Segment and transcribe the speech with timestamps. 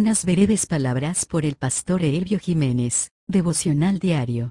[0.00, 4.50] Unas breves palabras por el pastor Elvio Jiménez, devocional diario.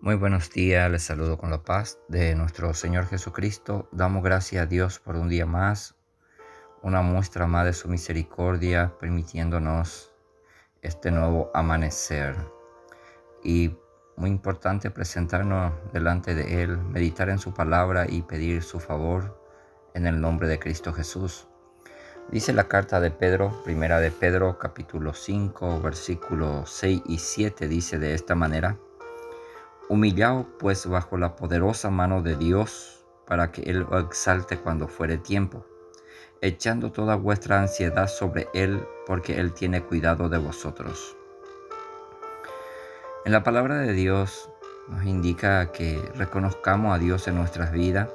[0.00, 3.88] Muy buenos días, les saludo con la paz de nuestro Señor Jesucristo.
[3.92, 5.94] Damos gracias a Dios por un día más,
[6.82, 10.12] una muestra más de su misericordia, permitiéndonos
[10.80, 12.34] este nuevo amanecer.
[13.44, 13.76] Y
[14.16, 19.40] muy importante presentarnos delante de Él, meditar en su palabra y pedir su favor
[19.94, 21.46] en el nombre de Cristo Jesús.
[22.30, 27.98] Dice la carta de Pedro, primera de Pedro, capítulo 5, versículos 6 y 7, dice
[27.98, 28.78] de esta manera,
[29.90, 35.18] Humillaos pues bajo la poderosa mano de Dios, para que Él os exalte cuando fuere
[35.18, 35.66] tiempo,
[36.40, 41.14] echando toda vuestra ansiedad sobre Él, porque Él tiene cuidado de vosotros.
[43.26, 44.48] En la palabra de Dios
[44.88, 48.08] nos indica que reconozcamos a Dios en nuestras vidas,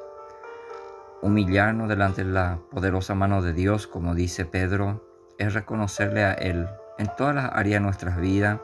[1.20, 5.04] Humillarnos delante de la poderosa mano de Dios, como dice Pedro,
[5.40, 6.68] es reconocerle a Él
[7.00, 8.60] en todas las áreas de nuestras vidas,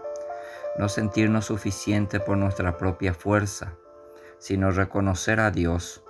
[0.77, 3.73] no sentirnos suficiente por nuestra propia fuerza,
[4.38, 6.03] sino reconocer a Dios,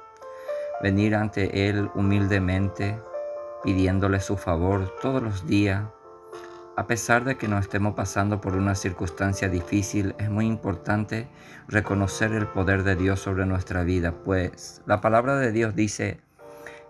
[0.81, 2.99] venir ante Él humildemente,
[3.63, 5.83] pidiéndole su favor todos los días.
[6.75, 11.29] A pesar de que no estemos pasando por una circunstancia difícil, es muy importante
[11.69, 16.19] reconocer el poder de Dios sobre nuestra vida, pues la palabra de Dios dice,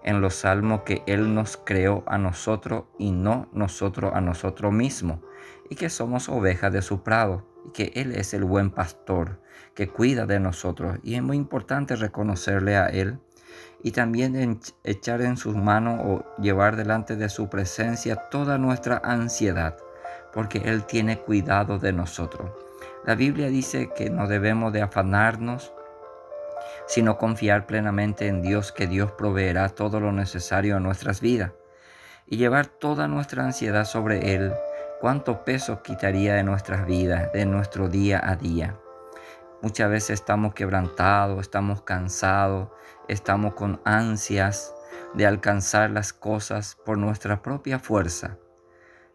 [0.03, 5.19] en los salmos que Él nos creó a nosotros y no nosotros a nosotros mismos,
[5.69, 9.39] y que somos ovejas de su prado, y que Él es el buen pastor
[9.73, 10.99] que cuida de nosotros.
[11.03, 13.19] Y es muy importante reconocerle a Él
[13.81, 19.77] y también echar en sus manos o llevar delante de su presencia toda nuestra ansiedad,
[20.33, 22.51] porque Él tiene cuidado de nosotros.
[23.05, 25.73] La Biblia dice que no debemos de afanarnos
[26.88, 31.52] sino confiar plenamente en Dios que Dios proveerá todo lo necesario a nuestras vidas
[32.28, 34.53] y llevar toda nuestra ansiedad sobre Él,
[35.02, 38.77] cuánto peso quitaría de nuestras vidas, de nuestro día a día.
[39.61, 42.70] Muchas veces estamos quebrantados, estamos cansados,
[43.08, 44.73] estamos con ansias
[45.14, 48.37] de alcanzar las cosas por nuestra propia fuerza.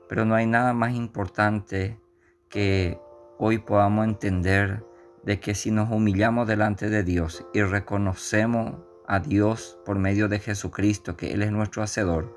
[0.09, 2.01] Pero no hay nada más importante
[2.49, 2.99] que
[3.39, 4.84] hoy podamos entender
[5.28, 10.39] de que si nos humillamos delante de Dios y reconocemos a Dios por medio de
[10.39, 12.34] Jesucristo, que Él es nuestro Hacedor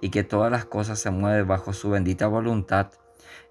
[0.00, 2.92] y que todas las cosas se mueven bajo su bendita voluntad,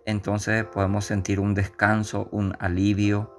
[0.06, 3.32] entonces podemos sentir un descanso, un alivio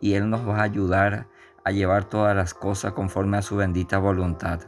[0.00, 1.28] y Él nos va a ayudar
[1.64, 4.60] a llevar todas las cosas conforme a su bendita voluntad.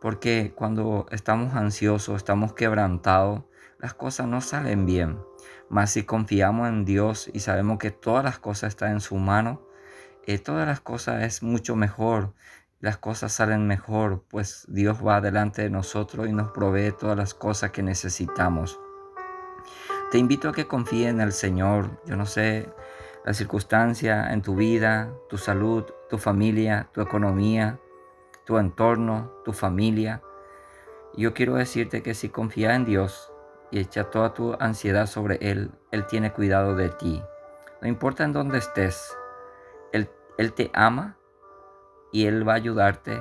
[0.00, 3.44] Porque cuando estamos ansiosos, estamos quebrantados,
[3.78, 5.20] las cosas no salen bien.
[5.68, 9.67] Mas si confiamos en Dios y sabemos que todas las cosas están en su mano,
[10.32, 12.34] eh, todas las cosas es mucho mejor.
[12.80, 17.34] Las cosas salen mejor, pues Dios va delante de nosotros y nos provee todas las
[17.34, 18.78] cosas que necesitamos.
[20.12, 22.00] Te invito a que confíe en el Señor.
[22.06, 22.68] Yo no sé
[23.24, 27.80] la circunstancia en tu vida, tu salud, tu familia, tu economía,
[28.46, 30.22] tu entorno, tu familia.
[31.16, 33.32] Yo quiero decirte que si confías en Dios,
[33.70, 35.70] y echa toda tu ansiedad sobre Él.
[35.90, 37.22] Él tiene cuidado de ti.
[37.80, 39.16] No importa en dónde estés,
[39.92, 41.16] Él, Él te ama
[42.12, 43.20] y Él va a ayudarte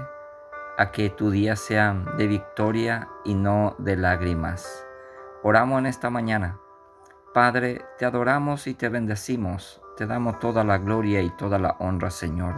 [0.78, 4.86] a que tu día sea de victoria y no de lágrimas.
[5.42, 6.60] Oramos en esta mañana.
[7.34, 9.82] Padre, te adoramos y te bendecimos.
[9.98, 12.54] Te damos toda la gloria y toda la honra, Señor.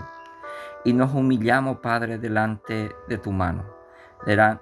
[0.83, 3.63] Y nos humillamos, Padre, delante de tu mano,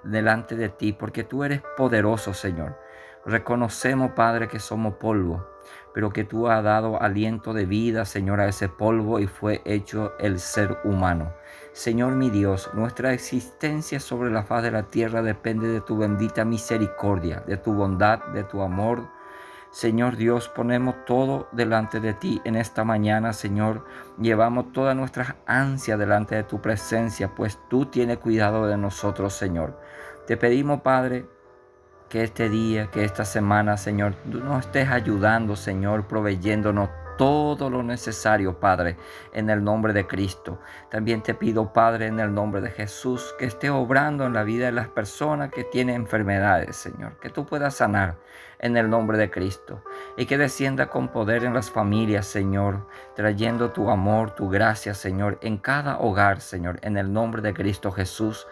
[0.04, 2.76] delante de ti, porque tú eres poderoso, Señor
[3.28, 5.46] Reconocemos, Padre, que somos polvo,
[5.94, 10.12] pero que tú has dado aliento de vida, Señor, a ese polvo y fue hecho
[10.18, 11.32] el ser humano.
[11.72, 16.44] Señor mi Dios, nuestra existencia sobre la faz de la tierra depende de tu bendita
[16.44, 19.08] misericordia, de tu bondad, de tu amor.
[19.70, 23.84] Señor Dios, ponemos todo delante de ti en esta mañana, Señor.
[24.18, 29.78] Llevamos todas nuestras ansias delante de tu presencia, pues tú tienes cuidado de nosotros, Señor.
[30.26, 31.26] Te pedimos, Padre,
[32.08, 36.88] que este día, que esta semana, Señor, tú nos estés ayudando, Señor, proveyéndonos
[37.18, 38.96] todo lo necesario, Padre,
[39.32, 40.60] en el nombre de Cristo.
[40.88, 44.66] También te pido, Padre, en el nombre de Jesús, que esté obrando en la vida
[44.66, 48.16] de las personas que tienen enfermedades, Señor, que tú puedas sanar
[48.60, 49.82] en el nombre de Cristo
[50.16, 55.38] y que descienda con poder en las familias, Señor, trayendo tu amor, tu gracia, Señor,
[55.42, 58.46] en cada hogar, Señor, en el nombre de Cristo Jesús.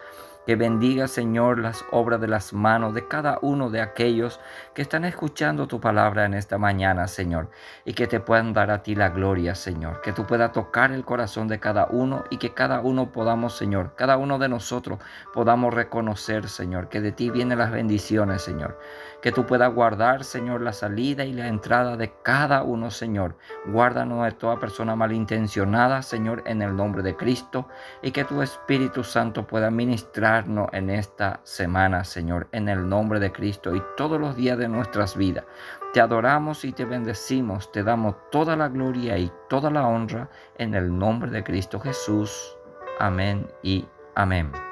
[0.47, 4.39] Que bendiga, Señor, las obras de las manos de cada uno de aquellos
[4.73, 7.49] que están escuchando tu palabra en esta mañana, Señor.
[7.83, 9.99] Y que te puedan dar a ti la gloria, Señor.
[9.99, 13.95] Que tú puedas tocar el corazón de cada uno y que cada uno podamos, Señor,
[13.97, 14.99] cada uno de nosotros
[15.33, 18.79] podamos reconocer, Señor, que de ti vienen las bendiciones, Señor.
[19.21, 23.35] Que tú puedas guardar, Señor, la salida y la entrada de cada uno, Señor.
[23.65, 27.67] Guárdanos de toda persona malintencionada, Señor, en el nombre de Cristo.
[28.01, 33.31] Y que tu Espíritu Santo pueda ministrar en esta semana, Señor, en el nombre de
[33.31, 35.45] Cristo y todos los días de nuestras vidas.
[35.93, 40.75] Te adoramos y te bendecimos, te damos toda la gloria y toda la honra en
[40.75, 42.55] el nombre de Cristo Jesús.
[42.99, 43.85] Amén y
[44.15, 44.66] amén.